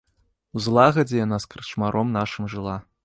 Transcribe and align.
У 0.59 0.61
злагадзе 0.67 1.21
яна 1.25 1.39
з 1.43 1.49
карчмаром 1.51 2.07
нашым 2.19 2.49
жыла. 2.55 2.75